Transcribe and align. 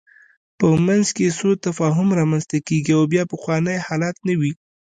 په 0.57 0.65
منځ 0.87 1.07
کې 1.15 1.23
یې 1.27 1.35
سوء 1.39 1.55
تفاهم 1.67 2.07
رامنځته 2.19 2.57
کېږي 2.67 2.93
او 2.99 3.03
بیا 3.13 3.23
پخوانی 3.33 3.77
حالت 3.87 4.15
نه 4.27 4.33
وي. 4.39 4.51